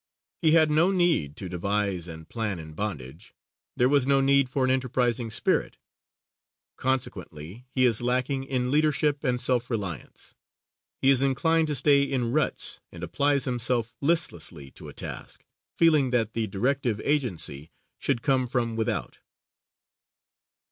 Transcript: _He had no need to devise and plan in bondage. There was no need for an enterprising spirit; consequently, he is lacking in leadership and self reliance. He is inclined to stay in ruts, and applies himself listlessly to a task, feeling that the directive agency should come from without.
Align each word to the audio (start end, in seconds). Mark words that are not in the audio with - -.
_He 0.41 0.53
had 0.53 0.71
no 0.71 0.89
need 0.89 1.35
to 1.37 1.47
devise 1.47 2.07
and 2.07 2.27
plan 2.27 2.57
in 2.57 2.73
bondage. 2.73 3.35
There 3.77 3.87
was 3.87 4.07
no 4.07 4.19
need 4.19 4.49
for 4.49 4.65
an 4.65 4.71
enterprising 4.71 5.29
spirit; 5.29 5.77
consequently, 6.75 7.67
he 7.69 7.85
is 7.85 8.01
lacking 8.01 8.45
in 8.45 8.71
leadership 8.71 9.23
and 9.23 9.39
self 9.39 9.69
reliance. 9.69 10.33
He 11.03 11.11
is 11.11 11.21
inclined 11.21 11.67
to 11.67 11.75
stay 11.75 12.01
in 12.01 12.31
ruts, 12.31 12.79
and 12.91 13.03
applies 13.03 13.45
himself 13.45 13.95
listlessly 14.01 14.71
to 14.71 14.87
a 14.87 14.93
task, 14.93 15.45
feeling 15.75 16.09
that 16.09 16.33
the 16.33 16.47
directive 16.47 16.99
agency 17.01 17.69
should 17.99 18.23
come 18.23 18.47
from 18.47 18.75
without. 18.75 19.19